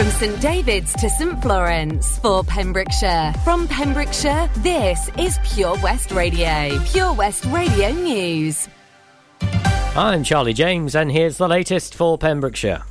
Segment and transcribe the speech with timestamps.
[0.00, 3.34] From St David's to St Florence for Pembrokeshire.
[3.44, 6.82] From Pembrokeshire, this is Pure West Radio.
[6.86, 8.66] Pure West Radio News.
[9.94, 12.82] I'm Charlie James, and here's the latest for Pembrokeshire.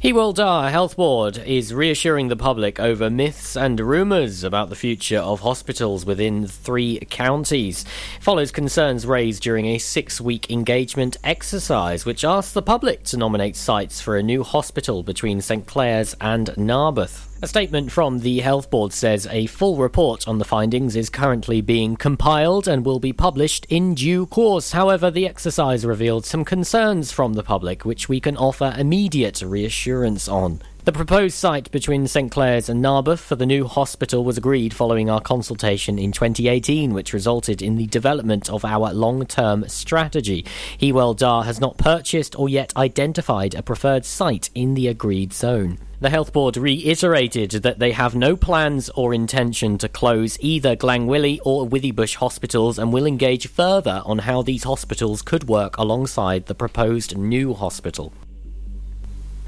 [0.00, 5.18] Hywel Dda Health Board is reassuring the public over myths and rumours about the future
[5.18, 7.84] of hospitals within three counties.
[8.20, 13.56] Follows concerns raised during a six week engagement exercise, which asked the public to nominate
[13.56, 17.27] sites for a new hospital between St Clears and Narberth.
[17.40, 21.60] A statement from the Health Board says a full report on the findings is currently
[21.60, 24.72] being compiled and will be published in due course.
[24.72, 30.26] However, the exercise revealed some concerns from the public, which we can offer immediate reassurance
[30.26, 30.60] on.
[30.84, 35.08] The proposed site between St Clears and Narberth for the new hospital was agreed following
[35.08, 40.44] our consultation in 2018, which resulted in the development of our long term strategy.
[40.80, 45.78] Hywel Dda has not purchased or yet identified a preferred site in the agreed zone.
[46.00, 51.40] The Health Board reiterated that they have no plans or intention to close either Glangwili
[51.44, 56.54] or Withybush hospitals and will engage further on how these hospitals could work alongside the
[56.54, 58.12] proposed new hospital.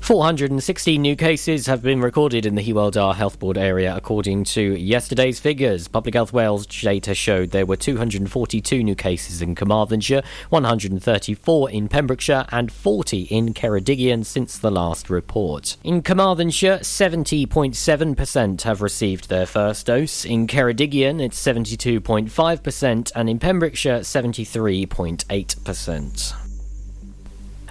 [0.01, 4.61] 416 new cases have been recorded in the Hywel Dda Health Board area, according to
[4.61, 5.89] yesterday's figures.
[5.89, 12.47] Public Health Wales data showed there were 242 new cases in Carmarthenshire, 134 in Pembrokeshire,
[12.51, 15.77] and 40 in Ceredigion since the last report.
[15.85, 20.25] In Carmarthenshire, 70.7% have received their first dose.
[20.25, 26.40] In Ceredigion, it's 72.5%, and in Pembrokeshire, 73.8%.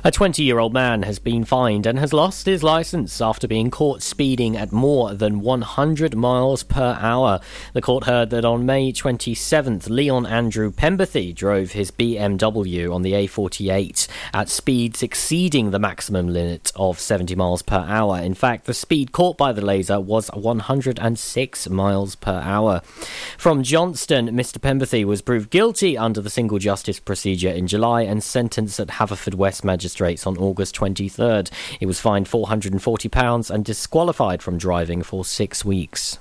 [0.02, 3.70] A 20 year old man has been fined and has lost his license after being
[3.70, 7.42] caught speeding at more than 100 miles per hour.
[7.74, 13.12] The court heard that on May 27th, Leon Andrew Pemberthy drove his BMW on the
[13.12, 18.20] A48 at speeds exceeding the maximum limit of 70 miles per hour.
[18.20, 22.80] In fact, the speed caught by the laser was 106 miles per hour.
[23.38, 24.60] From Johnston, Mr.
[24.60, 29.66] Pemberthy was proved guilty under the single justice procedure in July and sentenced at Haverfordwest
[29.66, 31.50] Magistrates magistrates on August 23rd.
[31.80, 36.20] He was fined £440 and disqualified from driving for six weeks.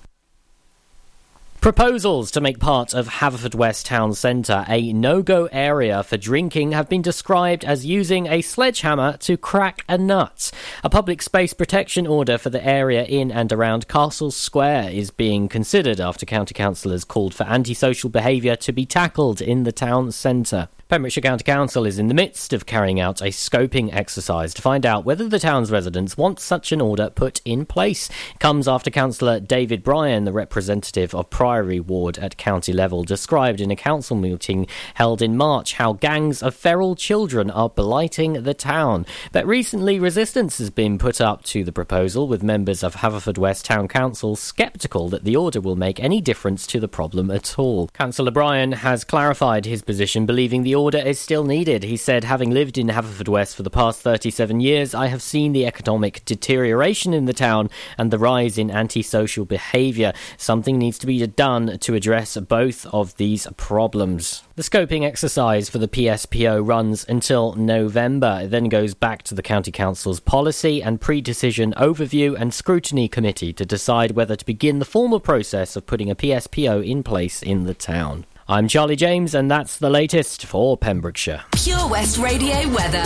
[1.61, 6.89] Proposals to make part of Haverfordwest Town Centre a no go area for drinking have
[6.89, 10.51] been described as using a sledgehammer to crack a nut.
[10.83, 15.49] A public space protection order for the area in and around Castle Square is being
[15.49, 20.69] considered after county councillors called for antisocial behaviour to be tackled in the town centre.
[20.89, 24.87] Pembrokeshire County Council is in the midst of carrying out a scoping exercise to find
[24.87, 28.09] out whether the town's residents want such an order put in place.
[28.33, 33.61] It comes after Councillor David Bryan, the representative of Priory Ward at county level, described
[33.61, 38.55] in a council meeting held in March how gangs of feral children are blighting the
[38.55, 39.05] town.
[39.31, 43.89] But recently, resistance has been put up to the proposal, with members of Haverfordwest Town
[43.89, 47.89] Council sceptical that the order will make any difference to the problem at all.
[47.89, 51.83] Councillor Bryan has clarified his position, believing the order is still needed.
[51.83, 55.67] He said, having lived in Haverfordwest for the past 37 years, I have seen the
[55.67, 57.69] economic deterioration in the town
[57.99, 60.13] and the rise in antisocial behaviour.
[60.37, 64.43] Something needs to be done to address both of these problems.
[64.57, 68.41] The scoping exercise for the PSPO runs until November.
[68.43, 73.09] It then goes back to the County Council's policy and pre decision overview and scrutiny
[73.09, 77.43] committee to decide whether to begin the formal process of putting a PSPO in place
[77.43, 78.25] in the town.
[78.51, 81.45] I'm Charlie James, and that's the latest for Pembrokeshire.
[81.53, 83.05] Pure West Radio weather.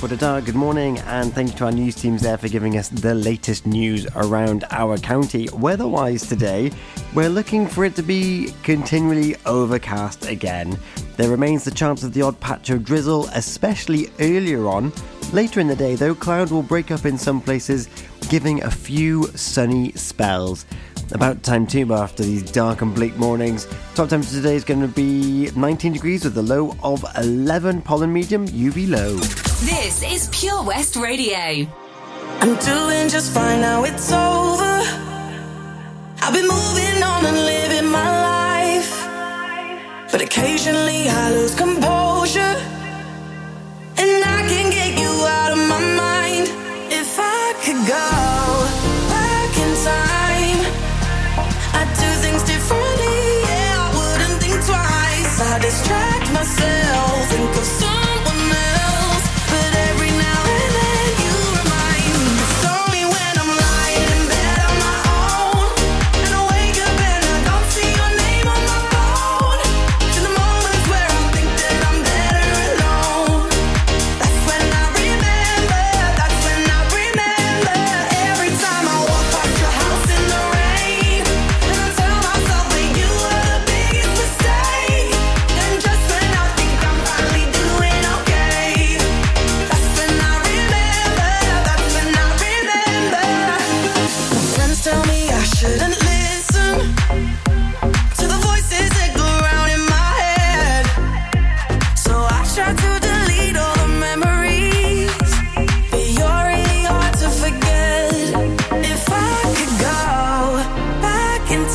[0.00, 2.88] For the good morning, and thank you to our news teams there for giving us
[2.88, 5.48] the latest news around our county.
[5.52, 6.72] Weather wise today,
[7.14, 10.76] we're looking for it to be continually overcast again.
[11.16, 14.92] There remains the chance of the odd patch of drizzle, especially earlier on.
[15.32, 17.88] Later in the day, though, cloud will break up in some places,
[18.28, 20.66] giving a few sunny spells.
[21.12, 23.66] About time too after these dark and bleak mornings.
[23.94, 28.12] Top temperature today is going to be 19 degrees with a low of 11 pollen
[28.12, 29.14] medium UV low.
[29.14, 31.66] This is Pure West Radio.
[32.40, 34.82] I'm doing just fine now it's over.
[36.22, 40.10] I've been moving on and living my life.
[40.10, 42.56] But occasionally I lose composure.
[43.98, 46.48] And I can get you out of my mind
[46.92, 48.35] if I could go.
[55.38, 58.05] I distract myself, think of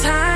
[0.01, 0.30] time.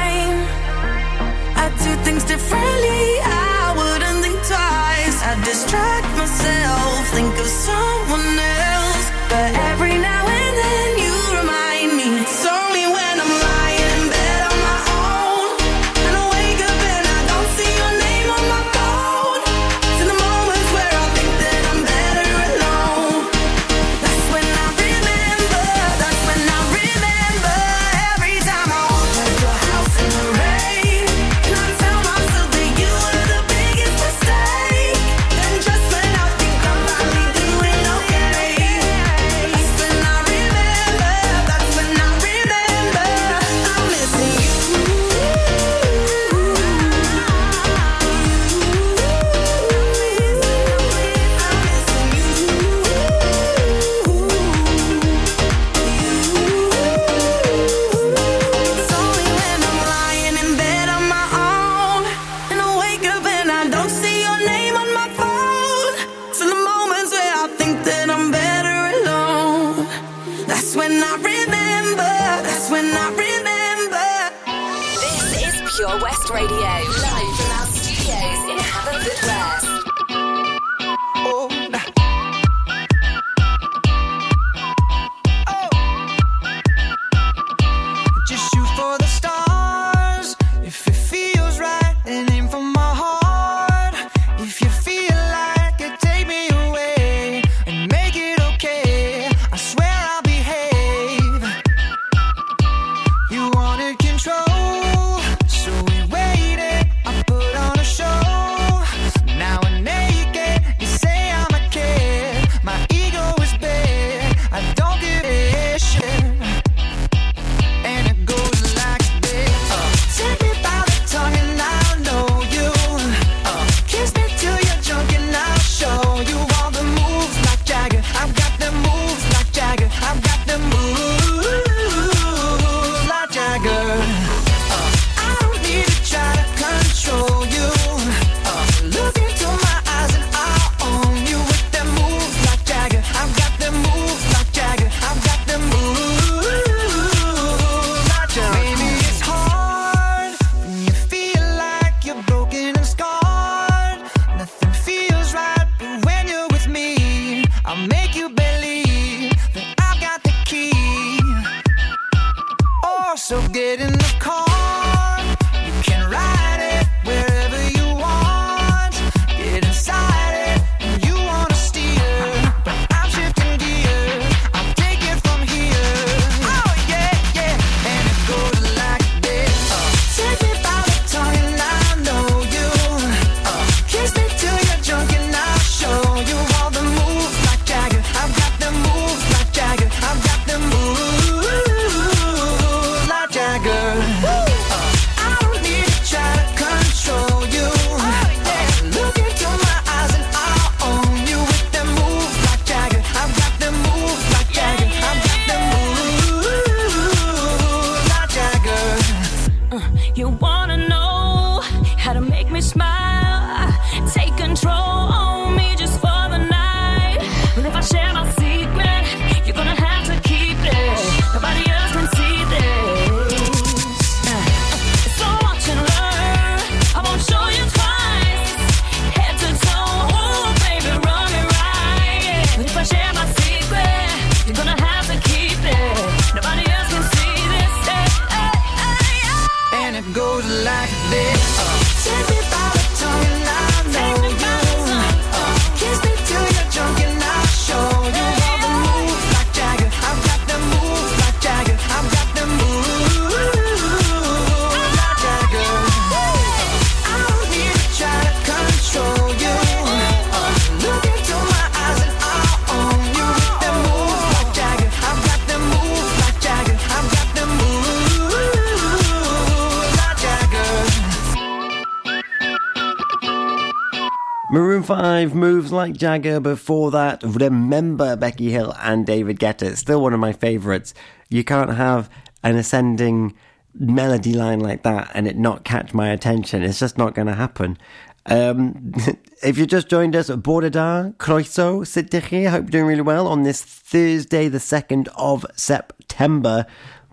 [275.72, 276.40] Like Jagger.
[276.40, 279.76] Before that, remember Becky Hill and David Guetta.
[279.76, 280.94] Still one of my favourites.
[281.30, 282.10] You can't have
[282.44, 283.36] an ascending
[283.74, 286.64] melody line like that and it not catch my attention.
[286.64, 287.78] It's just not going to happen.
[288.26, 288.94] Um,
[289.44, 293.44] if you just joined us, Bordada, Croeso, Sittichi, I hope you're doing really well on
[293.44, 296.66] this Thursday, the 2nd of September.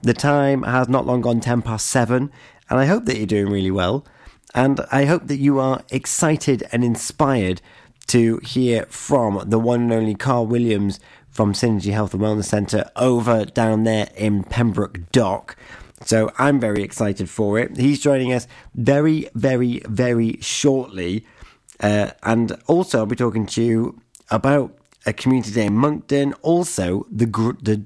[0.03, 2.31] The time has not long gone 10 past 7,
[2.69, 4.05] and I hope that you're doing really well.
[4.55, 7.63] And I hope that you are excited and inspired
[8.07, 12.91] to hear from the one and only Carl Williams from Synergy Health and Wellness Centre
[12.97, 15.57] over down there in Pembroke Dock.
[16.05, 17.77] So I'm very excited for it.
[17.77, 21.25] He's joining us very, very, very shortly.
[21.81, 26.35] Uh, and also, I'll be talking to you about a community day in Monkton.
[26.43, 27.85] Also, the the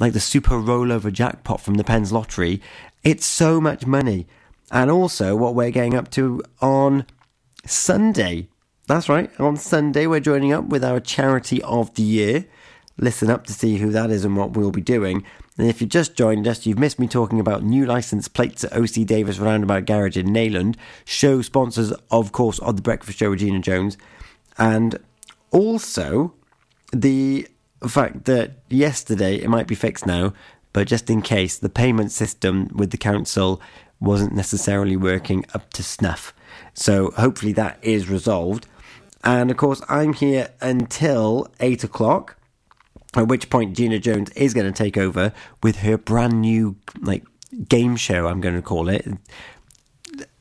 [0.00, 2.60] like the super rollover jackpot from the Pens Lottery.
[3.02, 4.26] It's so much money
[4.70, 7.06] and also what we're getting up to on
[7.66, 8.48] Sunday.
[8.88, 12.46] That's right, on Sunday we're joining up with our charity of the year.
[12.96, 15.24] Listen up to see who that is and what we'll be doing.
[15.58, 18.72] And if you've just joined us, you've missed me talking about new license plates at
[18.72, 20.76] OC Davis Roundabout Garage in Neyland.
[21.04, 23.98] Show sponsors, of course, of the Breakfast Show, Regina Jones.
[24.56, 24.98] And
[25.50, 26.32] also
[26.90, 27.46] the
[27.86, 30.32] fact that yesterday, it might be fixed now,
[30.72, 33.60] but just in case, the payment system with the council
[34.00, 36.32] wasn't necessarily working up to snuff.
[36.72, 38.66] So hopefully that is resolved.
[39.24, 42.36] And of course, I'm here until 8 o'clock,
[43.14, 45.32] at which point Gina Jones is going to take over
[45.62, 47.24] with her brand new like
[47.68, 49.06] game show, I'm going to call it.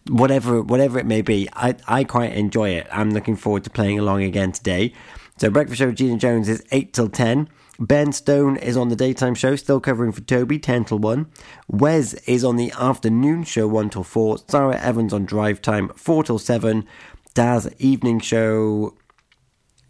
[0.10, 2.88] whatever whatever it may be, I, I quite enjoy it.
[2.92, 4.94] I'm looking forward to playing along again today.
[5.38, 7.48] So Breakfast Show with Gina Jones is 8 till 10.
[7.80, 11.28] Ben Stone is on the daytime show, still covering for Toby, 10 till 1.
[11.68, 14.40] Wes is on the afternoon show, 1 till 4.
[14.48, 16.88] Sarah Evans on drive time, 4 till 7.
[17.38, 18.96] Daz evening show,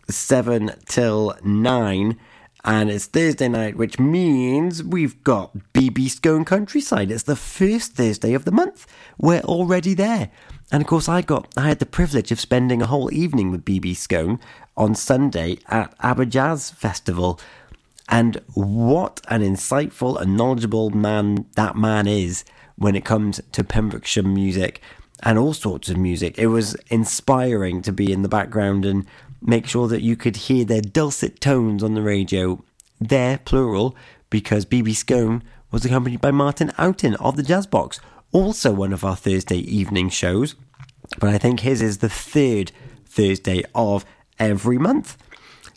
[0.10, 2.20] 7 till 9
[2.66, 7.10] and it's Thursday night, which means we've got BB Skone Countryside.
[7.10, 8.86] It's the first Thursday of the month.
[9.18, 10.30] We're already there.
[10.74, 13.64] And of course, I got I had the privilege of spending a whole evening with
[13.64, 14.42] BB Skone
[14.76, 17.40] on Sunday at Aberjazz Festival.
[18.10, 22.44] And what an insightful and knowledgeable man that man is
[22.76, 24.82] when it comes to Pembrokeshire music
[25.24, 26.38] and all sorts of music.
[26.38, 29.06] It was inspiring to be in the background and
[29.42, 32.64] make sure that you could hear their dulcet tones on the radio.
[33.00, 33.96] There, plural,
[34.30, 38.00] because BB Skone was accompanied by Martin Oughton of the Jazz Box,
[38.32, 40.56] also one of our Thursday evening shows.
[41.20, 42.72] But I think his is the third
[43.06, 44.06] Thursday of
[44.40, 45.18] every month.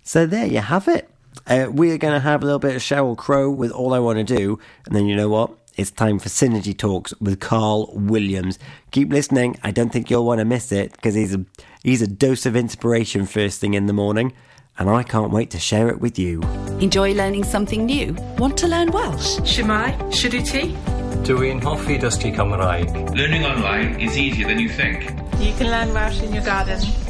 [0.02, 1.08] So there you have it.
[1.46, 4.18] Uh, we're going to have a little bit of Sheryl Crow with All I Want
[4.18, 5.59] to Do, and then you know what?
[5.80, 8.58] It's time for Synergy Talks with Carl Williams.
[8.90, 9.56] Keep listening.
[9.62, 11.46] I don't think you'll want to miss it because he's a
[11.82, 14.34] he's a dose of inspiration first thing in the morning,
[14.78, 16.42] and I can't wait to share it with you.
[16.80, 18.12] Enjoy learning something new?
[18.36, 19.38] Want to learn Welsh?
[19.38, 20.76] Shemai, Shuduti.
[21.24, 23.16] Dwi'n hoffi dysgu Cymraeg.
[23.16, 25.04] Learning online is easier than you think.
[25.40, 27.09] You can learn Welsh in your garden.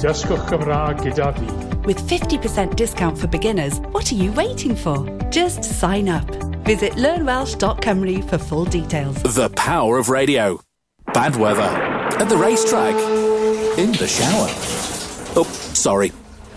[0.00, 1.46] Dysgwch Cymraeg gyda fi.
[1.86, 4.98] With 50% discount for beginners, what are you waiting for?
[5.30, 6.26] Just sign up.
[6.64, 9.22] Visit learnwelsh.com for full details.
[9.22, 10.60] The power of radio.
[11.14, 11.70] Bad weather.
[12.20, 12.94] At the racetrack.
[13.78, 14.48] In the shower.
[15.36, 16.12] Oh, sorry.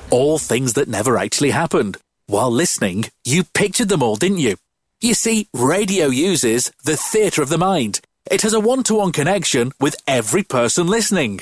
[0.10, 1.98] All things that never actually happened.
[2.28, 4.56] While listening, you pictured them all, didn't you?
[5.02, 8.02] You see, radio uses the theatre of the mind.
[8.30, 11.42] It has a one to one connection with every person listening.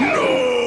[0.00, 0.57] No!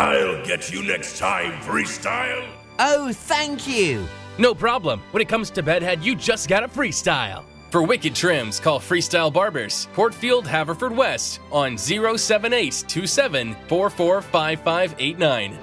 [0.00, 2.48] I'll get you next time, Freestyle.
[2.78, 4.06] Oh, thank you.
[4.38, 5.02] No problem.
[5.10, 7.44] When it comes to Bedhead, you just gotta freestyle.
[7.70, 15.58] For wicked trims, call Freestyle Barbers, Portfield, Haverfordwest on 078 27 445589.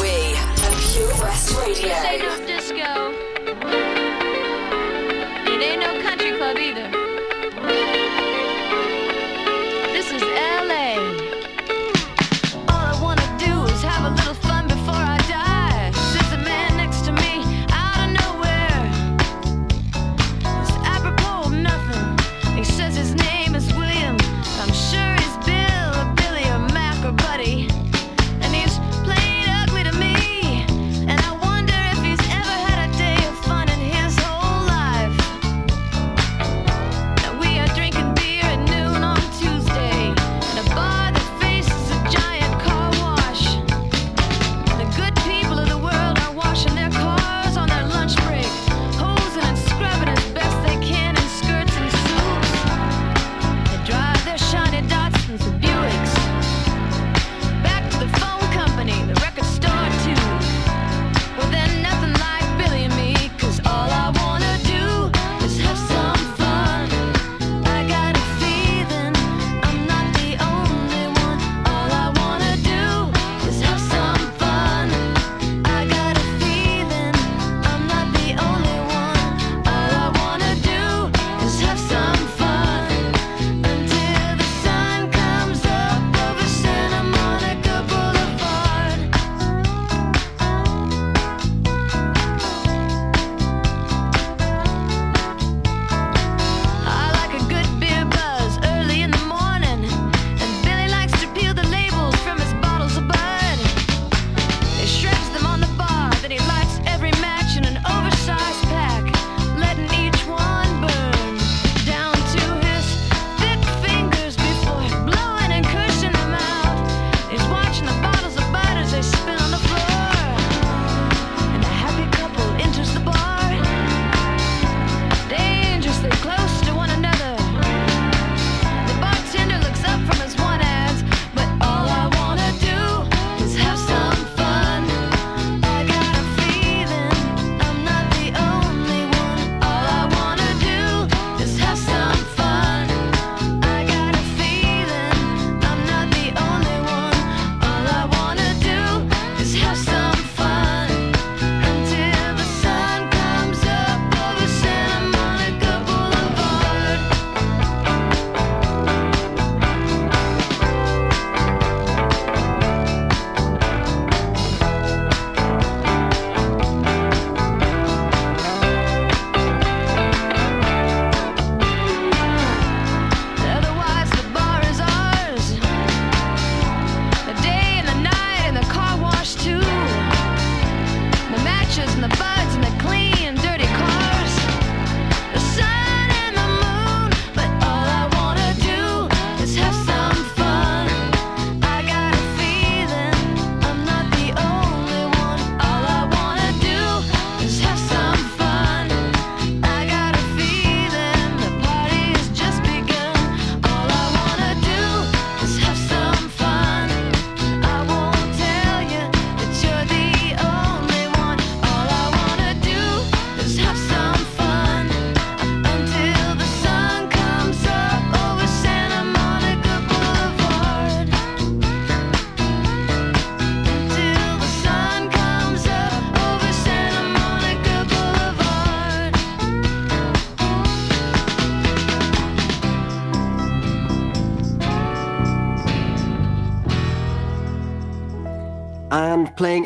[0.00, 3.05] We are Pure West Radio.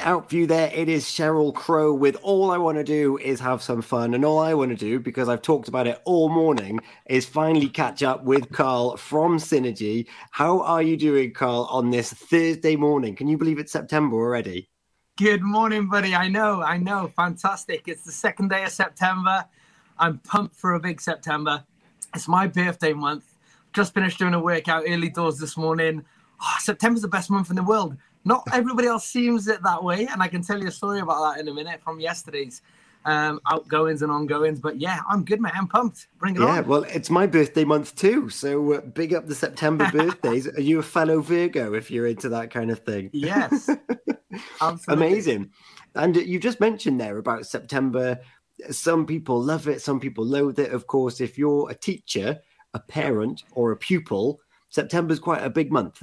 [0.03, 3.63] Out you there, it is Sheryl Crow with All I Want to Do is Have
[3.63, 4.15] Some Fun.
[4.15, 7.69] And all I want to do, because I've talked about it all morning, is finally
[7.69, 10.07] catch up with Carl from Synergy.
[10.31, 13.15] How are you doing, Carl, on this Thursday morning?
[13.15, 14.71] Can you believe it's September already?
[15.19, 16.15] Good morning, buddy.
[16.15, 17.13] I know, I know.
[17.15, 17.87] Fantastic.
[17.87, 19.45] It's the second day of September.
[19.99, 21.63] I'm pumped for a big September.
[22.15, 23.35] It's my birthday month.
[23.75, 26.05] Just finished doing a workout early doors this morning.
[26.43, 27.97] Oh, September's the best month in the world.
[28.25, 31.35] Not everybody else seems it that way, and I can tell you a story about
[31.35, 32.63] that in a minute from yesterday's
[33.05, 34.61] um, outgoings and ongoings.
[34.61, 35.53] But yeah, I'm good, man.
[35.55, 36.09] I'm pumped.
[36.19, 36.55] Bring it Yeah, on.
[36.57, 38.29] Yeah, well, it's my birthday month too.
[38.29, 40.49] So uh, big up the September birthdays.
[40.49, 43.11] Are you a fellow Virgo if you're into that kind of thing?
[43.13, 43.71] Yes.
[44.61, 45.07] Absolutely.
[45.07, 45.51] Amazing.
[45.95, 48.21] And you just mentioned there about September.
[48.71, 50.73] Some people love it, some people loathe it.
[50.73, 52.39] Of course, if you're a teacher,
[52.75, 56.03] a parent, or a pupil, September's quite a big month.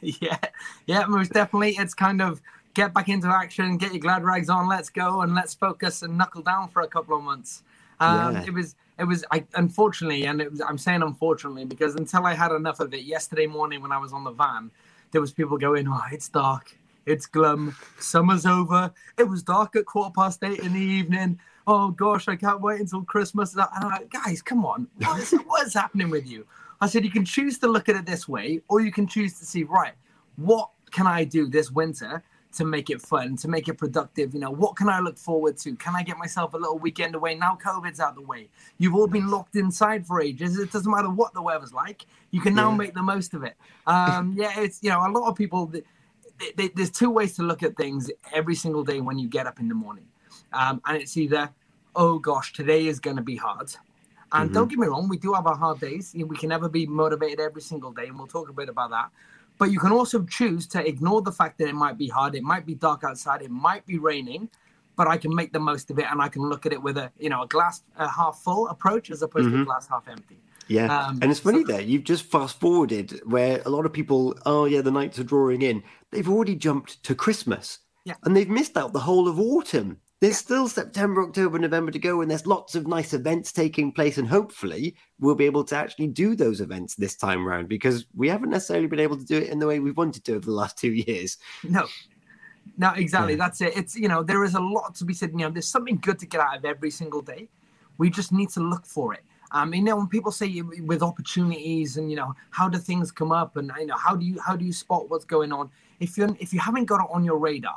[0.00, 0.38] yeah,
[0.86, 1.76] yeah, most definitely.
[1.78, 2.40] It's kind of
[2.74, 6.18] get back into action, get your glad rags on, let's go, and let's focus and
[6.18, 7.62] knuckle down for a couple of months.
[8.00, 8.44] Um, Yeah.
[8.46, 12.34] It was, it was, I unfortunately, and it was, I'm saying unfortunately because until I
[12.34, 14.70] had enough of it yesterday morning when I was on the van,
[15.12, 16.76] there was people going, "Oh, it's dark,
[17.06, 21.38] it's glum, summer's over." It was dark at quarter past eight in the evening.
[21.66, 23.54] Oh gosh, I can't wait until Christmas.
[23.54, 26.46] And I'm like, guys, come on, what is, what is happening with you?
[26.80, 29.38] I said, you can choose to look at it this way, or you can choose
[29.38, 29.92] to see, right,
[30.36, 34.32] what can I do this winter to make it fun, to make it productive?
[34.34, 35.74] You know, what can I look forward to?
[35.76, 37.34] Can I get myself a little weekend away?
[37.34, 38.48] Now COVID's out of the way.
[38.78, 40.58] You've all been locked inside for ages.
[40.58, 42.06] It doesn't matter what the weather's like.
[42.30, 42.76] You can now Yeah.
[42.76, 43.56] make the most of it.
[43.86, 45.84] Um, yeah, it's, you know, a lot of people, th-
[46.38, 49.46] th- th- there's two ways to look at things every single day when you get
[49.46, 50.06] up in the morning.
[50.52, 51.50] Um, and it's either,
[51.96, 53.74] oh gosh, today is going to be hard.
[54.34, 54.54] And Mhm.
[54.54, 56.12] don't get me wrong, we do have our hard days.
[56.14, 59.10] We can never be motivated every single day, and we'll talk a bit about that.
[59.58, 62.42] But you can also choose to ignore the fact that it might be hard, it
[62.42, 64.50] might be dark outside, it might be raining,
[64.96, 66.98] but I can make the most of it, and I can look at it with
[66.98, 69.66] a you know a glass uh, half full approach as opposed to a Mhm.
[69.66, 70.40] glass half empty.
[70.66, 71.80] Yeah, Um, and it's funny there.
[71.80, 75.62] You've just fast forwarded where a lot of people, oh yeah, the nights are drawing
[75.62, 75.84] in.
[76.10, 78.14] They've already jumped to Christmas, Yeah.
[78.24, 79.98] and they've missed out the whole of autumn.
[80.24, 84.16] There's still September, October, November to go, and there's lots of nice events taking place,
[84.16, 88.30] and hopefully we'll be able to actually do those events this time round because we
[88.30, 90.50] haven't necessarily been able to do it in the way we've wanted to over the
[90.50, 91.36] last two years.
[91.62, 91.84] No.
[92.78, 93.34] No, exactly.
[93.34, 93.38] Yeah.
[93.38, 93.76] That's it.
[93.76, 95.32] It's you know, there is a lot to be said.
[95.32, 97.50] You know, there's something good to get out of every single day.
[97.98, 99.24] We just need to look for it.
[99.50, 103.30] Um, you know, when people say with opportunities and you know, how do things come
[103.30, 105.68] up and you know, how do you how do you spot what's going on?
[106.00, 107.76] If you if you haven't got it on your radar,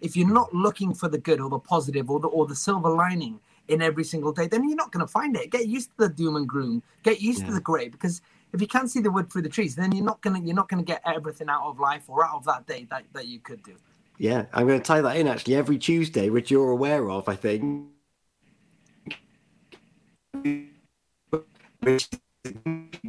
[0.00, 2.90] if you're not looking for the good or the positive or the or the silver
[2.90, 5.50] lining in every single day, then you're not going to find it.
[5.50, 6.82] Get used to the doom and gloom.
[7.02, 8.20] Get used to the grey because
[8.52, 10.68] if you can't see the wood through the trees, then you're not gonna you're not
[10.68, 13.62] gonna get everything out of life or out of that day that, that you could
[13.62, 13.74] do.
[14.18, 17.34] Yeah, I'm going to tie that in actually every Tuesday, which you're aware of, I
[17.34, 17.88] think.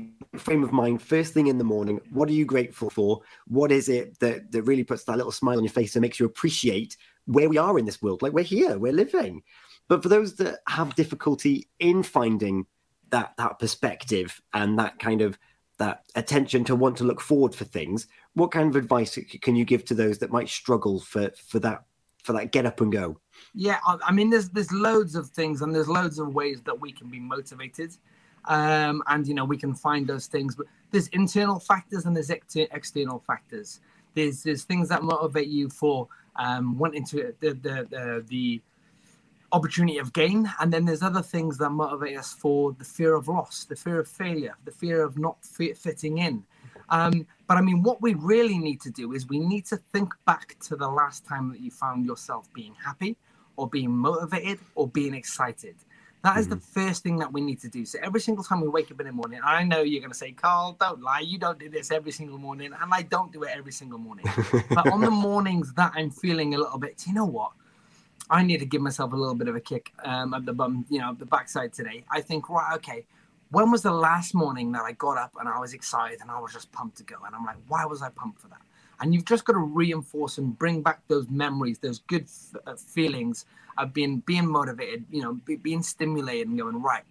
[0.40, 3.22] Frame of mind first thing in the morning what are you grateful for?
[3.48, 6.20] What is it that, that really puts that little smile on your face and makes
[6.20, 8.22] you appreciate where we are in this world?
[8.22, 9.44] Like we're here we're living.
[9.88, 12.66] But for those that have difficulty in finding
[13.12, 15.38] that that perspective and that kind of
[15.78, 19.66] that attention to want to look forward for things what kind of advice can you
[19.66, 21.84] give to those that might struggle for for that
[22.26, 23.20] for that get up and go?
[23.54, 26.92] Yeah, I mean, there's there's loads of things and there's loads of ways that we
[26.92, 27.96] can be motivated,
[28.48, 30.56] um, and you know we can find those things.
[30.56, 33.80] But there's internal factors and there's ex- external factors.
[34.14, 38.62] There's there's things that motivate you for um, wanting to the the the, the
[39.52, 43.28] opportunity of gain, and then there's other things that motivate us for the fear of
[43.28, 46.44] loss, the fear of failure, the fear of not fit, fitting in.
[46.90, 50.14] Um, but I mean, what we really need to do is we need to think
[50.26, 53.16] back to the last time that you found yourself being happy
[53.56, 55.76] or being motivated or being excited.
[56.26, 57.86] That is the first thing that we need to do.
[57.86, 60.18] So every single time we wake up in the morning, I know you're going to
[60.18, 61.20] say, Carl, don't lie.
[61.20, 62.72] You don't do this every single morning.
[62.82, 64.26] And I don't do it every single morning.
[64.72, 67.52] but on the mornings that I'm feeling a little bit, you know what?
[68.28, 70.88] I need to give myself a little bit of a kick um, at the bum,
[70.90, 72.04] you know, the backside today.
[72.10, 73.06] I think, right, okay,
[73.52, 76.40] when was the last morning that I got up and I was excited and I
[76.40, 77.18] was just pumped to go?
[77.24, 78.62] And I'm like, why was I pumped for that?
[79.00, 82.76] And you've just got to reinforce and bring back those memories, those good f- uh,
[82.76, 83.46] feelings
[83.78, 87.04] of being being motivated, you know, be, being stimulated and going right.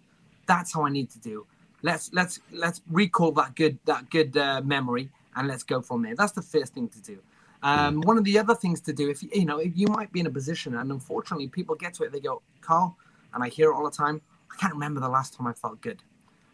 [0.47, 1.45] That's how I need to do.
[1.81, 6.15] Let's let's let's recall that good that good uh, memory and let's go from there.
[6.15, 7.19] That's the first thing to do.
[7.61, 10.11] Um, one of the other things to do, if you, you know, if you might
[10.11, 12.95] be in a position, and unfortunately, people get to it, they go, Carl,
[13.33, 14.21] and I hear it all the time.
[14.51, 16.03] I can't remember the last time I felt good.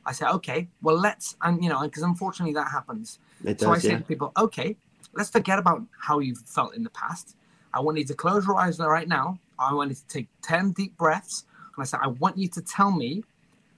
[0.06, 3.20] I say, okay, well, let's, and you know, because unfortunately that happens.
[3.44, 4.78] It so I does, say to people, okay,
[5.14, 7.36] let's forget about how you've felt in the past.
[7.74, 9.40] I want you to close your eyes right now.
[9.58, 11.46] I want you to take 10 deep breaths.
[11.76, 13.24] And I said, I want you to tell me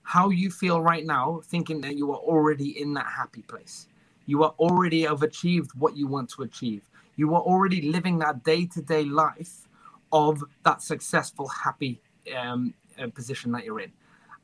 [0.04, 3.88] how you feel right now, thinking that you are already in that happy place.
[4.26, 6.84] You are already have achieved what you want to achieve.
[7.16, 9.68] You are already living that day to day life
[10.12, 12.02] of that successful, happy
[12.38, 13.92] um, uh, position that you're in.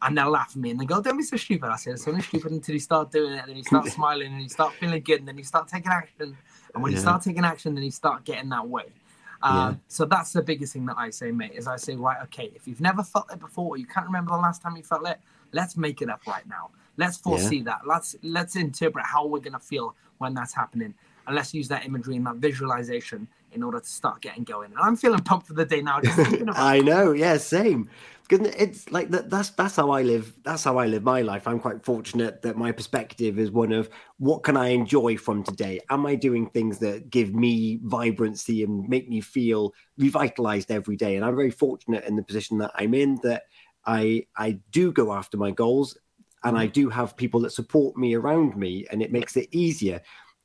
[0.02, 1.70] And they'll laugh at me and they go, Don't be so stupid.
[1.70, 4.32] I said, It's only stupid until you start doing it, and then you start smiling,
[4.34, 6.38] and you start feeling good, and then you start taking action.
[6.74, 7.02] And when you Yeah.
[7.02, 8.86] start taking action, then you start getting that way.
[9.42, 9.76] Uh, Yeah.
[9.88, 12.68] So that's the biggest thing that I say, mate, is I say, right, okay, if
[12.68, 15.20] you've never felt it before, or you can't remember the last time you felt it,
[15.54, 16.72] let's make it up right now.
[16.98, 17.82] Let's foresee that.
[17.88, 20.94] Let's let's interpret how we're gonna feel when that's happening.
[21.26, 24.72] And let's use that imagery and that visualization in order to start getting going.
[24.72, 26.02] And I'm feeling pumped for the day now.
[26.54, 27.90] I know, yeah, same.
[28.28, 29.32] Because it's like that.
[29.32, 30.34] That's that's how I live.
[30.44, 31.48] That's how I live my life.
[31.48, 35.80] I'm quite fortunate that my perspective is one of what can I enjoy from today.
[35.90, 41.16] Am I doing things that give me vibrancy and make me feel revitalized every day?
[41.16, 43.46] And I'm very fortunate in the position that I'm in that
[43.88, 45.98] I I do go after my goals,
[46.44, 46.74] and I mm.
[46.74, 50.02] do have people that support me around me, and it makes it easier.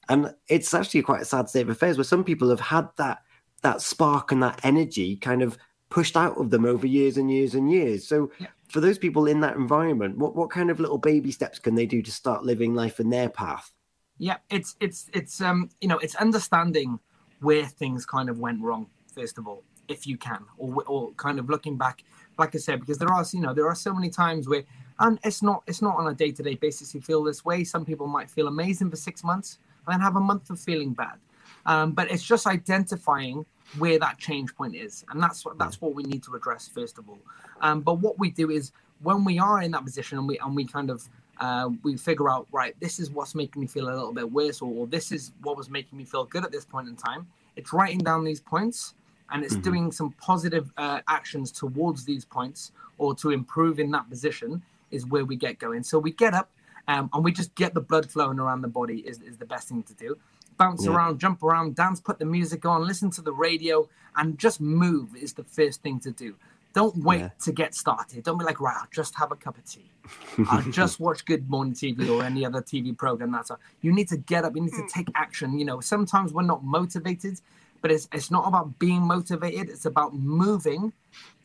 [0.09, 3.23] And it's actually quite a sad state of affairs where some people have had that
[3.63, 5.57] that spark and that energy kind of
[5.89, 8.07] pushed out of them over years and years and years.
[8.07, 8.31] So
[8.69, 11.87] for those people in that environment, what, what kind of little baby steps can they
[11.87, 13.71] do to start living life in their path?
[14.19, 16.99] Yeah, it's it's it's um you know it's understanding
[17.41, 21.39] where things kind of went wrong first of all, if you can, or or kind
[21.39, 22.05] of looking back,
[22.39, 24.65] like I said, because there are you know there are so many times where
[24.99, 27.65] and it's not it's not on a day to day basis you feel this way.
[27.65, 30.93] Some people might feel amazing for six months and then have a month of feeling
[30.93, 31.19] bad,
[31.67, 33.45] um, but it's just identifying
[33.77, 36.99] where that change point is, and that's what that's what we need to address first
[36.99, 37.19] of all.
[37.61, 40.55] Um, but what we do is when we are in that position and we and
[40.55, 41.09] we kind of
[41.41, 44.63] uh, we figure out right this is what's making me feel a little bit worse
[44.63, 47.27] or, or this is what was making me feel good at this point in time
[47.57, 48.95] it's writing down these points
[49.33, 49.63] and it's Mhm.
[49.63, 55.07] doing some positive uh, actions towards these points or to improve in that position is
[55.07, 56.51] where we get going so we get up
[56.89, 59.69] um, and we just get the blood flowing around the body is, is the best
[59.69, 60.17] thing to do
[60.59, 60.93] bounce Yeah.
[60.93, 65.17] around jump around dance put the music on listen to the radio and just move
[65.17, 66.35] is the first thing to do
[66.75, 67.29] don't wait Yeah.
[67.45, 68.25] to get started.
[68.25, 69.89] Don't be like, right, I'll just have a cup of tea.
[70.51, 73.31] I'll just watch Good Morning TV or any other TV program.
[73.31, 73.61] That's all.
[73.81, 74.57] You need to get up.
[74.57, 75.57] You need to take action.
[75.57, 77.41] You know, sometimes we're not motivated,
[77.81, 79.69] but it's it's not about being motivated.
[79.71, 80.93] It's about moving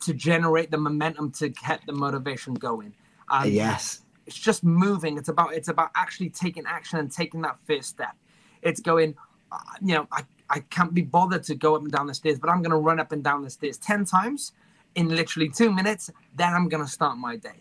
[0.00, 2.92] to generate the momentum to get the motivation going.
[3.28, 4.00] Um, yes.
[4.30, 5.18] It's just moving.
[5.18, 8.14] It's about it's about actually taking action and taking that first step.
[8.62, 9.16] It's going,
[9.50, 12.38] uh, you know, I, I can't be bothered to go up and down the stairs,
[12.38, 14.52] but I'm going to run up and down the stairs ten times
[14.94, 16.10] in literally two minutes.
[16.36, 17.60] Then I'm going to start my day.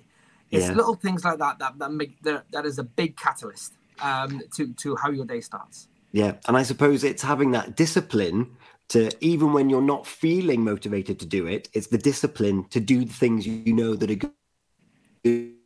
[0.52, 0.76] It's Yeah.
[0.76, 4.74] little things like that that that make that, that is a big catalyst um, to
[4.82, 5.88] to how your day starts.
[6.12, 6.34] Yeah.
[6.48, 8.58] And I suppose it's having that discipline
[8.90, 13.06] to, even when you're not feeling motivated to do it, it's the discipline to do
[13.06, 15.59] the things you know that are good.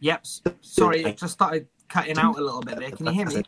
[0.00, 0.26] Yep.
[0.62, 2.90] Sorry, it just started cutting out a little bit there.
[2.90, 3.42] Can you hear me?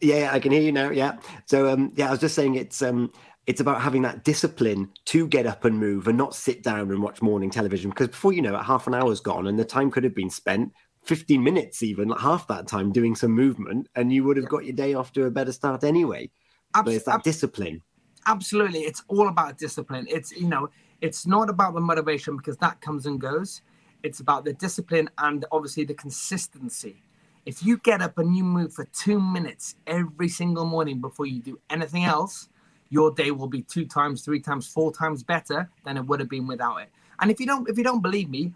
[0.00, 0.90] Yeah, I can hear you now.
[0.90, 1.16] Yeah.
[1.46, 3.10] So um yeah, I was just saying it's um
[3.46, 7.02] it's about having that discipline to get up and move and not sit down and
[7.02, 9.90] watch morning television because before you know it, half an hour's gone and the time
[9.90, 10.72] could have been spent
[11.04, 14.64] 15 minutes even like half that time doing some movement and you would have got
[14.64, 16.30] your day off to a better start anyway.
[16.72, 17.80] But it's that discipline.
[18.26, 20.68] absolutely it's all about discipline it's you know
[21.00, 23.62] it's not about the motivation because that comes and goes.
[24.02, 27.02] It's about the discipline and obviously the consistency.
[27.46, 31.40] If you get up and you move for two minutes every single morning before you
[31.40, 32.48] do anything else
[32.90, 36.28] your day will be two times three times four times better than it would have
[36.28, 36.90] been without it.
[37.20, 38.52] And if you don't if you don't believe me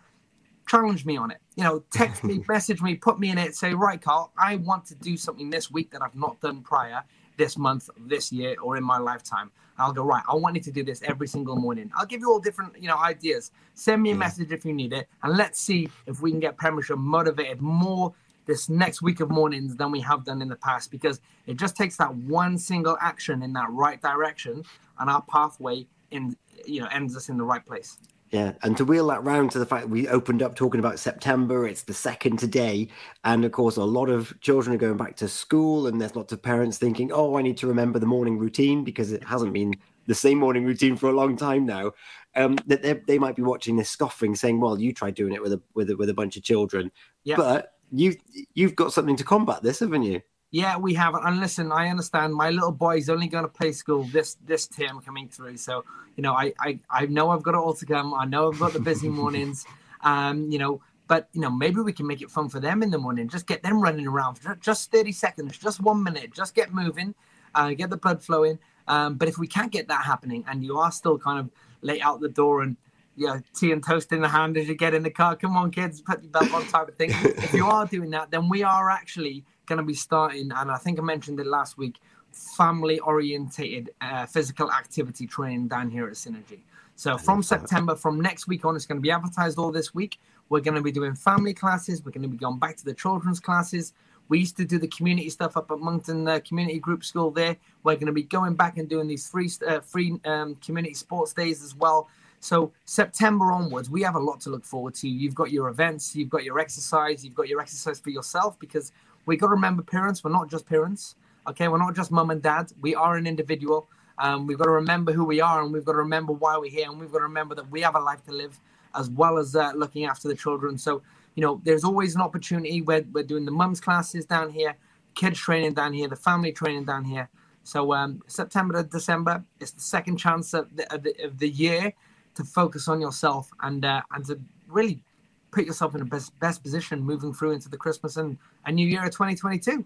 [0.68, 1.38] challenge me on it.
[1.56, 4.84] You know text me message me put me in it say right carl i want
[4.86, 7.02] to do something this week that i've not done prior
[7.38, 9.50] this month, this year, or in my lifetime.
[9.78, 10.22] I'll go right.
[10.28, 11.90] I want you to do this every single morning.
[11.96, 13.52] I'll give you all different, you know, ideas.
[13.74, 16.58] Send me a message if you need it, and let's see if we can get
[16.58, 18.12] Pembrokeshire motivated more
[18.46, 20.90] this next week of mornings than we have done in the past.
[20.90, 24.64] Because it just takes that one single action in that right direction,
[24.98, 26.36] and our pathway in,
[26.66, 27.98] you know, ends us in the right place.
[28.30, 30.98] Yeah, and to wheel that round to the fact that we opened up talking about
[30.98, 32.88] September, it's the second today,
[33.24, 36.32] and of course, a lot of children are going back to school, and there's lots
[36.32, 39.74] of parents thinking, "Oh, I need to remember the morning routine because it hasn't been
[40.06, 41.92] the same morning routine for a long time now."
[42.36, 45.40] Um, that they, they might be watching this scoffing, saying, "Well, you tried doing it
[45.42, 46.92] with a with a, with a bunch of children,"
[47.24, 47.36] Yeah.
[47.36, 48.14] but you
[48.52, 50.20] you've got something to combat this, haven't you?
[50.50, 51.14] Yeah, we have.
[51.14, 55.00] And listen, I understand my little boy's only going to play school this this term
[55.00, 55.58] coming through.
[55.58, 55.84] So,
[56.16, 58.14] you know, I, I I know I've got it all to come.
[58.14, 59.66] I know I've got the busy mornings.
[60.00, 62.90] Um, you know, but you know, maybe we can make it fun for them in
[62.90, 63.28] the morning.
[63.28, 67.14] Just get them running around for just 30 seconds, just one minute, just get moving,
[67.54, 68.58] uh, get the blood flowing.
[68.86, 71.50] Um, but if we can't get that happening and you are still kind of
[71.82, 72.76] late out the door and
[73.16, 75.34] yeah, tea and toast in the hand as you get in the car.
[75.34, 77.10] Come on, kids, put your belt on type of thing.
[77.12, 80.76] if you are doing that, then we are actually going to be starting, and I
[80.76, 82.00] think I mentioned it last week,
[82.32, 86.60] family orientated uh, physical activity training down here at Synergy.
[86.96, 90.18] So from September, from next week on, it's going to be advertised all this week.
[90.48, 92.04] We're going to be doing family classes.
[92.04, 93.92] We're going to be going back to the children's classes.
[94.28, 97.56] We used to do the community stuff up at Monkton uh, Community Group School there.
[97.84, 101.32] We're going to be going back and doing these free uh, free um, community sports
[101.32, 102.08] days as well.
[102.40, 105.08] So September onwards, we have a lot to look forward to.
[105.08, 108.92] You've got your events, you've got your exercise, you've got your exercise for yourself because
[109.28, 111.14] we got to remember parents, we're not just parents.
[111.46, 112.72] Okay, we're not just mum and dad.
[112.80, 113.88] We are an individual.
[114.18, 116.70] Um, we've got to remember who we are and we've got to remember why we're
[116.70, 118.58] here and we've got to remember that we have a life to live
[118.94, 120.78] as well as uh, looking after the children.
[120.78, 121.02] So,
[121.34, 122.80] you know, there's always an opportunity.
[122.80, 124.74] We're, we're doing the mums classes down here,
[125.14, 127.28] kids training down here, the family training down here.
[127.64, 131.50] So um, September to December, it's the second chance of the, of the, of the
[131.50, 131.92] year
[132.34, 135.02] to focus on yourself and uh, and to really
[135.50, 138.86] put yourself in the best best position moving through into the Christmas and a new
[138.86, 139.84] year of 2022.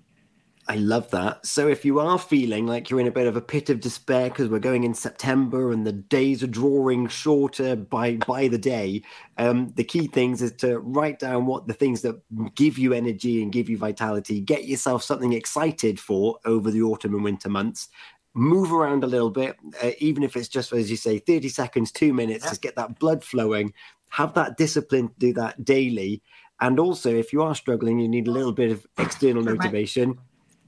[0.69, 1.45] I love that.
[1.45, 4.29] So if you are feeling like you're in a bit of a pit of despair
[4.29, 9.03] because we're going in September and the days are drawing shorter by by the day,
[9.39, 12.21] um, the key things is to write down what the things that
[12.55, 14.41] give you energy and give you vitality.
[14.41, 17.89] Get yourself something excited for over the autumn and winter months.
[18.35, 21.91] Move around a little bit, uh, even if it's just as you say, 30 seconds,
[21.91, 23.75] two minutes, just get that blood flowing.
[24.13, 26.23] Have that discipline to do that daily.
[26.61, 30.19] And also, if you are struggling, you need a little bit of external motivation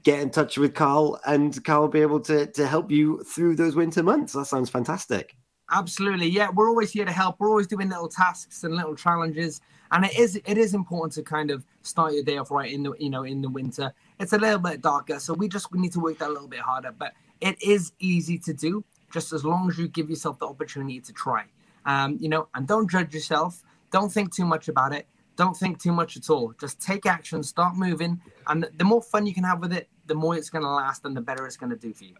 [0.05, 3.57] get in touch with Carl, and Carl will be able to to help you through
[3.57, 4.31] those winter months.
[4.33, 5.35] That sounds fantastic.
[5.71, 6.49] Absolutely, yeah.
[6.53, 7.37] We're always here to help.
[7.39, 9.59] We're always doing little tasks and little challenges,
[9.91, 12.83] and it is it is important to kind of start your day off right in
[12.83, 13.91] the you know in the winter.
[14.19, 16.47] It's a little bit darker, so we just we need to work that a little
[16.47, 16.93] bit harder.
[16.97, 21.01] But it is easy to do, just as long as you give yourself the opportunity
[21.01, 21.45] to try.
[21.85, 23.63] Um, you know, and don't judge yourself.
[23.91, 25.07] Don't think too much about it.
[25.35, 26.53] Don't think too much at all.
[26.59, 30.15] Just take action, start moving, and the more fun you can have with it, the
[30.15, 32.15] more it's going to last and the better it's going to do for you.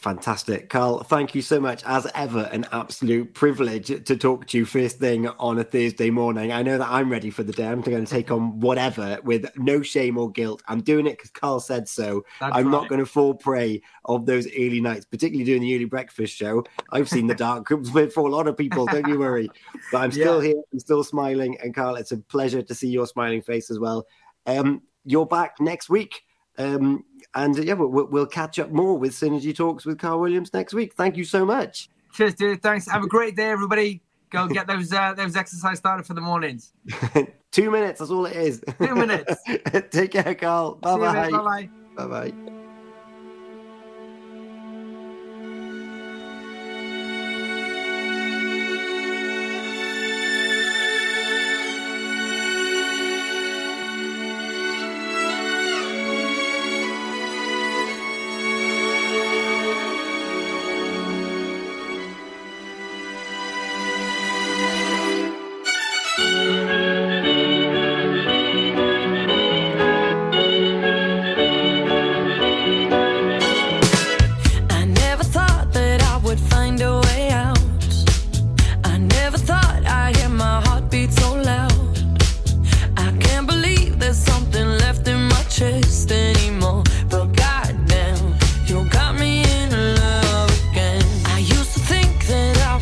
[0.00, 0.70] Fantastic.
[0.70, 1.84] Carl, thank you so much.
[1.84, 6.52] As ever, an absolute privilege to talk to you first thing on a Thursday morning.
[6.52, 7.66] I know that I'm ready for the day.
[7.66, 10.62] I'm going to take on whatever with no shame or guilt.
[10.68, 12.24] I'm doing it because Carl said so.
[12.40, 15.84] That's I'm not going to fall prey of those early nights, particularly doing the early
[15.84, 16.64] breakfast show.
[16.92, 19.50] I've seen the dark rooms for a lot of people, don't you worry.
[19.92, 20.52] But I'm still Yeah.
[20.52, 20.62] here.
[20.72, 21.58] I'm still smiling.
[21.62, 24.06] And Carl, it's a pleasure to see your smiling face as well.
[24.46, 26.22] Um, you're back next week.
[26.60, 30.52] Um, and uh, yeah, we'll, we'll catch up more with Synergy Talks with Carl Williams
[30.52, 30.94] next week.
[30.94, 31.88] Thank you so much.
[32.12, 32.62] Cheers, dude.
[32.62, 32.88] Thanks.
[32.88, 34.02] Have a great day, everybody.
[34.30, 36.72] Go get those uh, those exercise started for the mornings.
[37.50, 38.62] Two minutes, that's all it is.
[38.78, 39.34] Two minutes.
[39.90, 40.76] Take care, Carl.
[40.76, 41.30] Bye mate.
[41.32, 41.68] bye.
[41.96, 42.06] Bye-bye.
[42.06, 42.59] Bye bye.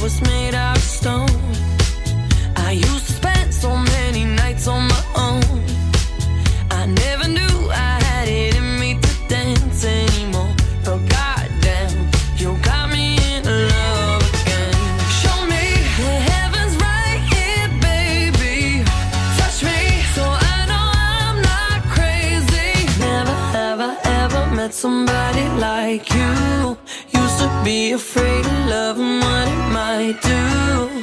[0.08, 1.28] was made out of stone.
[2.56, 5.60] I used to spend so many nights on my own.
[6.80, 7.56] I never knew
[7.88, 10.54] I had it in me to dance anymore.
[10.84, 11.96] But goddamn,
[12.40, 13.42] you got me in
[13.74, 14.76] love again.
[15.20, 15.64] Show me
[16.00, 18.58] the heavens right here, baby.
[19.38, 19.80] Touch me
[20.16, 20.86] so I know
[21.20, 22.70] I'm not crazy.
[23.08, 23.36] Never,
[23.68, 26.78] ever, ever met somebody like you.
[27.20, 29.67] Used to be afraid of loving what
[30.14, 30.97] do.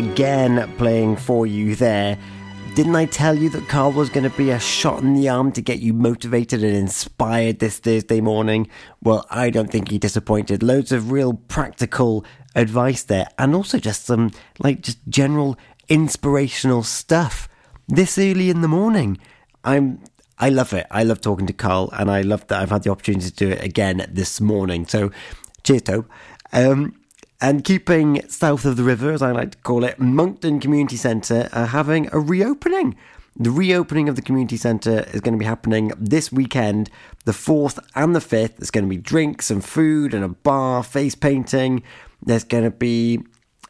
[0.00, 2.16] Again playing for you there.
[2.74, 5.52] Didn't I tell you that Carl was going to be a shot in the arm
[5.52, 8.70] to get you motivated and inspired this Thursday morning?
[9.02, 10.62] Well, I don't think he disappointed.
[10.62, 12.24] Loads of real practical
[12.54, 15.58] advice there, and also just some, like, just general
[15.90, 17.46] inspirational stuff
[17.86, 19.18] this early in the morning.
[19.64, 20.02] I'm
[20.38, 20.86] I love it.
[20.90, 23.50] I love talking to Carl, and I love that I've had the opportunity to do
[23.50, 24.86] it again this morning.
[24.86, 25.10] So,
[25.62, 26.08] cheers, Tobe.
[26.54, 26.94] Um,
[27.40, 31.48] and keeping south of the river, as I like to call it, Monkton Community Centre
[31.52, 32.96] are having a reopening.
[33.36, 36.90] The reopening of the community centre is going to be happening this weekend,
[37.24, 38.56] the 4th and the 5th.
[38.56, 41.82] There's going to be drinks and food and a bar, face painting.
[42.20, 43.20] There's going to be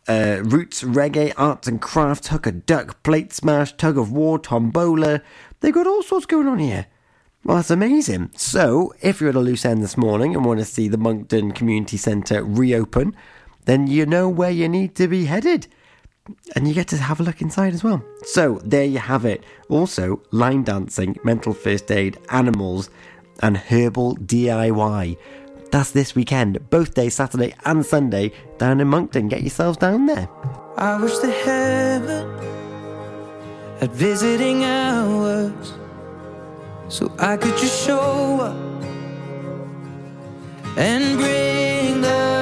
[0.08, 5.20] uh, roots, reggae, arts and crafts, hook a duck, plate smash, tug of war, tombola.
[5.60, 6.86] They've got all sorts going on here.
[7.44, 8.32] Well, that's amazing.
[8.36, 11.52] So, if you're at a loose end this morning and want to see the Monkton
[11.52, 13.14] Community Centre reopen,
[13.64, 15.66] then you know where you need to be headed.
[16.54, 18.04] And you get to have a look inside as well.
[18.22, 19.42] So, there you have it.
[19.68, 22.90] Also, line dancing, mental first aid, animals,
[23.42, 25.16] and herbal DIY.
[25.72, 29.28] That's this weekend, both days, Saturday and Sunday, down in Monkton.
[29.28, 30.28] Get yourselves down there.
[30.76, 32.38] I wish the heaven
[33.78, 35.72] had visiting hours
[36.88, 38.56] so I could just show up
[40.76, 42.39] and bring the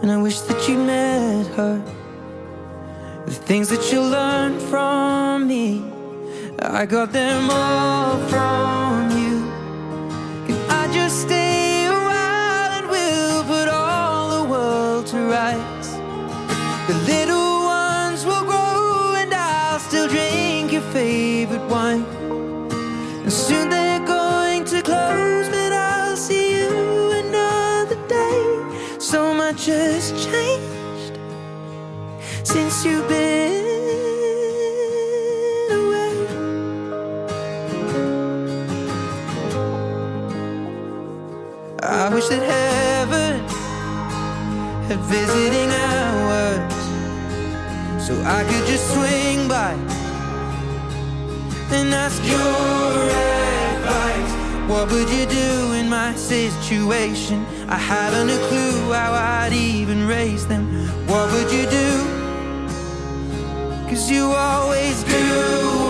[0.00, 1.82] And I wish that you met her.
[3.26, 5.82] The things that you learned from me,
[6.60, 9.34] I got them all from you.
[10.46, 11.47] Can I just stay
[32.78, 33.64] since you've been
[35.72, 36.12] away.
[41.82, 43.40] I wish that heaven
[44.88, 46.74] had visiting hours
[48.06, 49.72] so I could just swing by
[51.76, 53.10] and ask your
[53.74, 54.32] advice.
[54.70, 57.44] What would you do in my situation?
[57.68, 60.86] I haven't a clue how I'd even raise them.
[61.06, 62.17] What would you do?
[63.88, 65.26] Cause you always do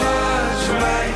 [0.00, 1.14] what's right.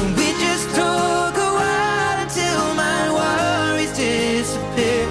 [0.00, 5.06] And we just talk a while until my worries disappear.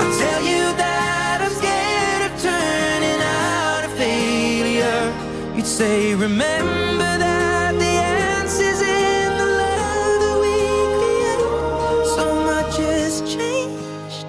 [0.00, 5.54] I'll tell you that I'm scared of turning out a failure.
[5.56, 10.56] You'd say, remember that the answer's in the love that we
[10.98, 11.42] create.
[12.16, 14.26] So much has changed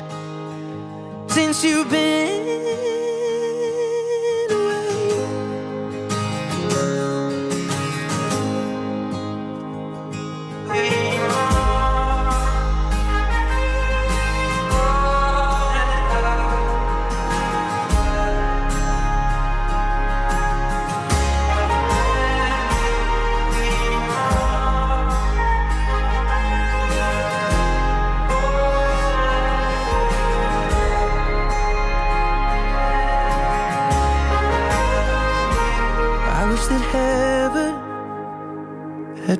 [1.33, 2.48] since you've been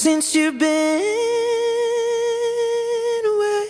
[0.00, 0.70] since you've been
[3.26, 3.66] away.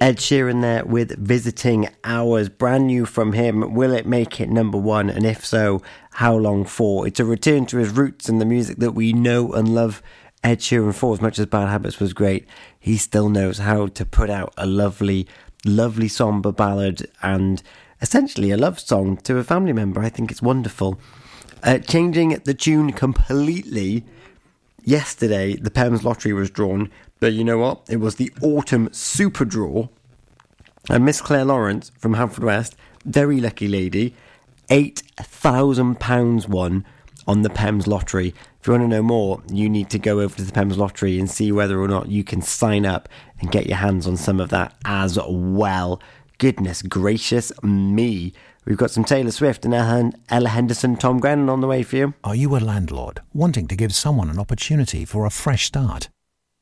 [0.00, 3.74] Ed Sheeran there with Visiting Hours, brand new from him.
[3.74, 5.10] Will it make it number one?
[5.10, 7.04] And if so, how long for?
[7.04, 10.02] It's a return to his roots and the music that we know and love
[10.42, 11.12] Ed Sheeran for.
[11.12, 12.46] As much as Bad Habits was great,
[12.78, 15.26] he still knows how to put out a lovely,
[15.64, 17.62] lovely somber ballad and
[18.00, 20.00] essentially a love song to a family member.
[20.00, 20.98] I think it's wonderful.
[21.62, 24.04] Uh, changing the tune completely.
[24.82, 27.82] Yesterday, the Pems lottery was drawn, but you know what?
[27.90, 29.88] It was the autumn super draw.
[30.88, 32.74] And Miss Claire Lawrence from Haverfordwest,
[33.04, 34.14] very lucky lady,
[34.70, 36.86] £8,000 won
[37.26, 38.34] on the Pems lottery.
[38.60, 41.18] If you want to know more, you need to go over to the Pems lottery
[41.18, 43.08] and see whether or not you can sign up
[43.40, 45.98] and get your hands on some of that as well.
[46.36, 48.34] Goodness gracious me.
[48.66, 52.14] We've got some Taylor Swift and Ella Henderson, Tom Grennan on the way for you.
[52.22, 56.10] Are you a landlord wanting to give someone an opportunity for a fresh start?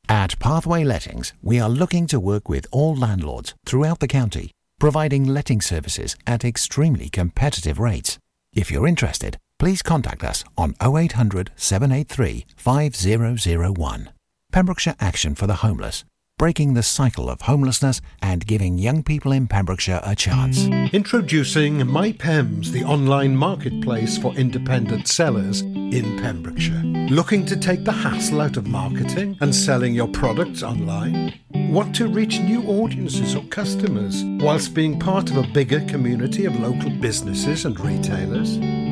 [0.07, 5.25] At Pathway Lettings, we are looking to work with all landlords throughout the county, providing
[5.25, 8.17] letting services at extremely competitive rates.
[8.53, 14.09] If you're interested, please contact us on 0800 783 5001.
[14.51, 16.05] Pembrokeshire Action for the Homeless,
[16.39, 20.65] breaking the cycle of homelessness and giving young people in Pembrokeshire a chance.
[20.91, 26.81] Introducing MyPems, the online marketplace for independent sellers in Pembrokeshire.
[27.11, 31.33] Looking to take the hassle out of marketing and selling your products online?
[31.51, 36.59] Want to reach new audiences or customers whilst being part of a bigger community of
[36.59, 38.57] local businesses and retailers?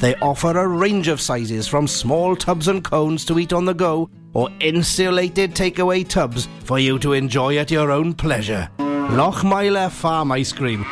[0.00, 3.74] They offer a range of sizes from small tubs and cones to eat on the
[3.74, 8.68] go or insulated takeaway tubs for you to enjoy at your own pleasure.
[8.78, 10.84] Lochmeyler Farm Ice Cream.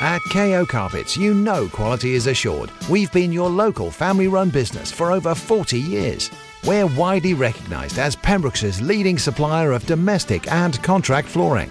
[0.00, 2.70] At KO Carpets, you know quality is assured.
[2.90, 6.30] We've been your local family run business for over 40 years.
[6.66, 11.70] We're widely recognised as Pembrokeshire's leading supplier of domestic and contract flooring.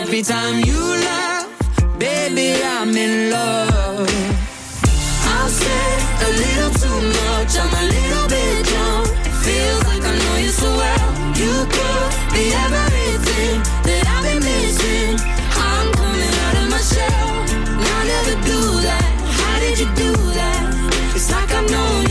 [0.00, 1.46] every time you laugh.
[1.98, 4.08] Baby, I'm in love.
[5.34, 9.06] I've said a little too much, I'm a little bit drunk.
[9.44, 11.08] Feels like I know you so well.
[11.42, 15.14] You could be everything that I've been missing.
[15.68, 17.30] I'm coming out of my shell.
[17.78, 19.10] and I never do that.
[19.38, 20.62] How did you do that?
[21.14, 22.03] It's like I've known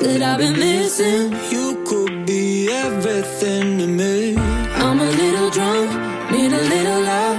[0.00, 1.32] that I've been missing.
[1.50, 4.36] You could be everything to me.
[4.36, 5.90] I'm a little drunk,
[6.32, 7.38] need a little love.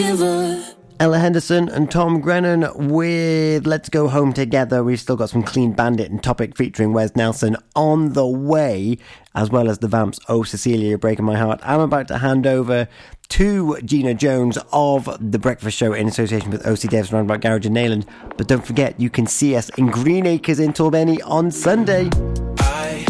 [0.00, 4.84] Ella Henderson and Tom Grennan with Let's Go Home Together.
[4.84, 8.98] We've still got some Clean Bandit and Topic featuring Wes Nelson on the way,
[9.34, 11.58] as well as the Vamps Oh Cecilia, You're Breaking My Heart.
[11.64, 12.86] I'm about to hand over
[13.30, 17.72] to Gina Jones of The Breakfast Show in association with OC Davis Roundabout Garage in
[17.74, 18.06] Neyland.
[18.36, 22.08] But don't forget, you can see us in Green Acres in Torbeni on Sunday.
[22.60, 23.04] I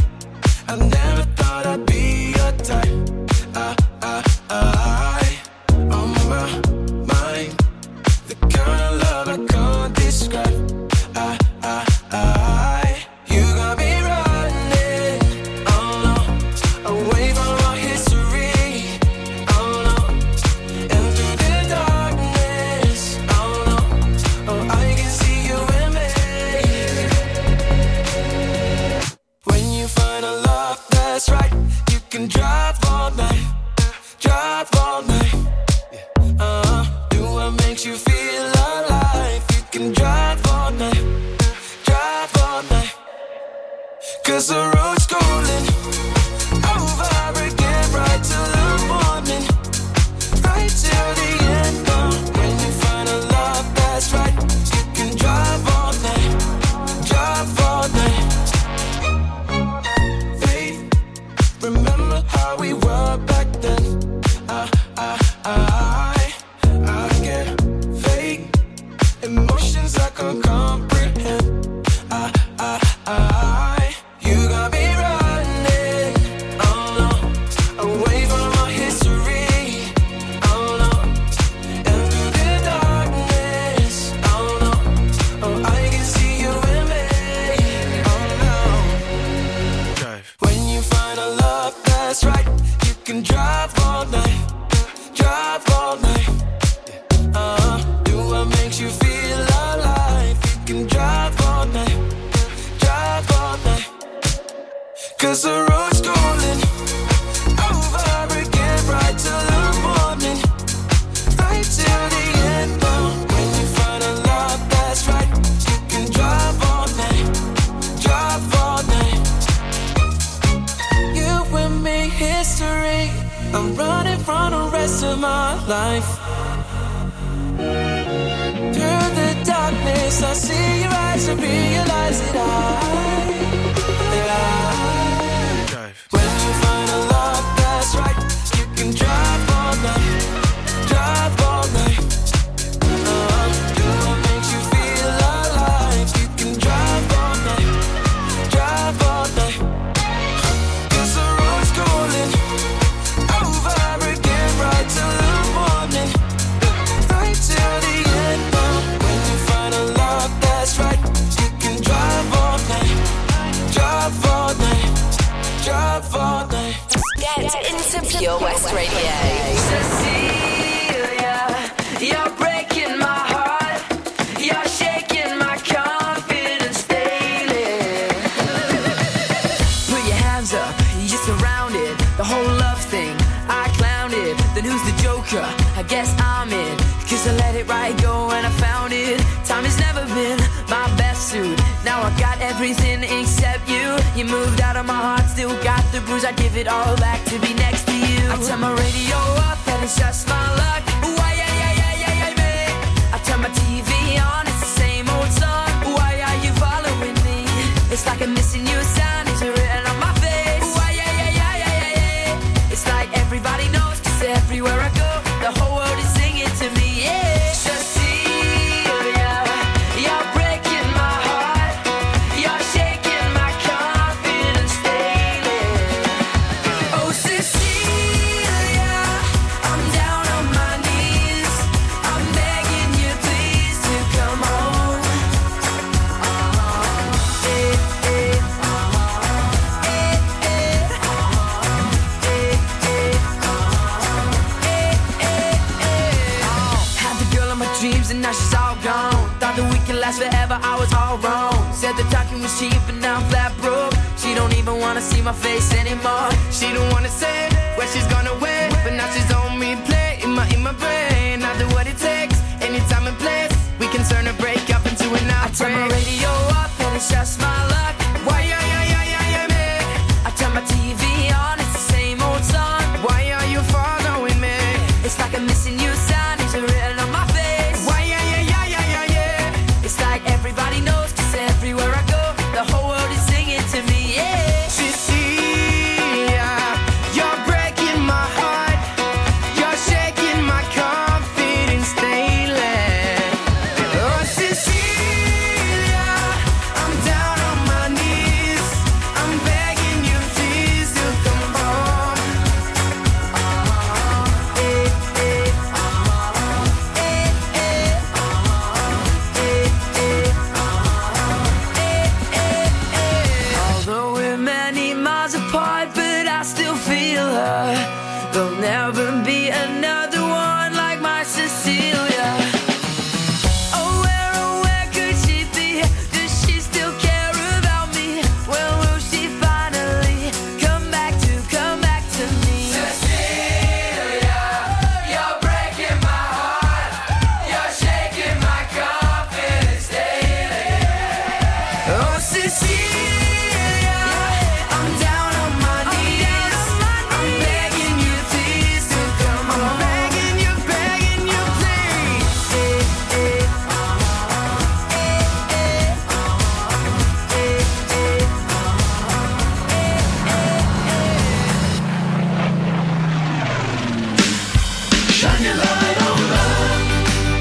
[255.38, 256.30] face anymore.
[256.50, 260.46] She don't wanna say where she's gonna win, but now she's on replay in my
[260.54, 261.42] in my brain.
[261.42, 263.52] I do what it takes, anytime and place.
[263.78, 265.44] We can turn a break up into an outbreak.
[265.44, 266.30] I turn my radio
[266.62, 267.37] up and it's just